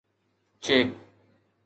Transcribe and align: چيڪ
چيڪ 0.63 0.87